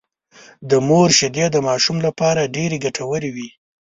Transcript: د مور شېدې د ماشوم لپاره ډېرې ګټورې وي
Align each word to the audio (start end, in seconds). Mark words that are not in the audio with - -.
د 0.69 0.71
مور 0.87 1.09
شېدې 1.17 1.45
د 1.51 1.57
ماشوم 1.67 1.97
لپاره 2.07 2.51
ډېرې 2.55 2.77
ګټورې 2.85 3.29
وي 3.35 3.49